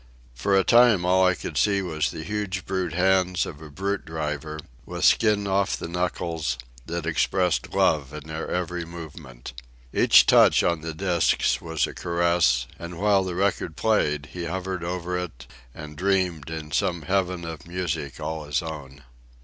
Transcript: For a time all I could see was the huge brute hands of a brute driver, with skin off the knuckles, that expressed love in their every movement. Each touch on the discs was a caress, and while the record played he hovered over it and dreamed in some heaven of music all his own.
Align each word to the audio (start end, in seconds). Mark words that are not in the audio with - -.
For 0.33 0.57
a 0.57 0.63
time 0.63 1.05
all 1.05 1.23
I 1.23 1.35
could 1.35 1.59
see 1.59 1.83
was 1.83 2.09
the 2.09 2.23
huge 2.23 2.65
brute 2.65 2.93
hands 2.93 3.45
of 3.45 3.61
a 3.61 3.69
brute 3.69 4.03
driver, 4.03 4.57
with 4.83 5.05
skin 5.05 5.45
off 5.45 5.77
the 5.77 5.87
knuckles, 5.87 6.57
that 6.87 7.05
expressed 7.05 7.69
love 7.71 8.11
in 8.11 8.21
their 8.23 8.49
every 8.49 8.83
movement. 8.83 9.53
Each 9.93 10.25
touch 10.25 10.63
on 10.63 10.81
the 10.81 10.95
discs 10.95 11.61
was 11.61 11.85
a 11.85 11.93
caress, 11.93 12.65
and 12.79 12.97
while 12.97 13.23
the 13.23 13.35
record 13.35 13.75
played 13.75 14.29
he 14.33 14.45
hovered 14.45 14.83
over 14.83 15.15
it 15.19 15.45
and 15.71 15.95
dreamed 15.95 16.49
in 16.49 16.71
some 16.71 17.03
heaven 17.03 17.45
of 17.45 17.67
music 17.67 18.19
all 18.19 18.45
his 18.45 18.63
own. 18.63 19.03